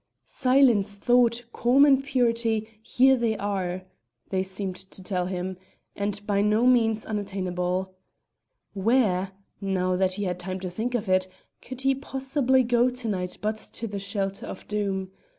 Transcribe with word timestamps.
"Silence, 0.25 0.95
thought, 0.95 1.43
calm, 1.53 1.85
and 1.85 2.03
purity, 2.03 2.67
here 2.81 3.15
they 3.15 3.37
are!" 3.37 3.83
they 4.31 4.41
seemed 4.41 4.75
to 4.75 5.03
tell 5.03 5.27
him, 5.27 5.57
and 5.95 6.25
by 6.25 6.41
no 6.41 6.65
means 6.65 7.05
unattainable. 7.05 7.93
Where 8.73 9.33
(now 9.61 9.95
that 9.95 10.13
he 10.13 10.23
had 10.23 10.39
time 10.39 10.59
to 10.61 10.71
think 10.71 10.95
of 10.95 11.07
it) 11.07 11.27
could 11.61 11.81
he 11.81 11.93
possibly 11.93 12.63
go 12.63 12.89
to 12.89 13.07
night 13.07 13.37
but 13.41 13.57
to 13.73 13.85
the 13.85 13.99
shelter 13.99 14.47
of 14.47 14.67
Doom? 14.67 15.11